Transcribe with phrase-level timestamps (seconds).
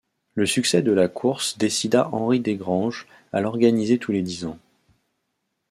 [0.33, 4.57] Le succès de la course décida Henri Desgrange à l'organiser tous les dix ans.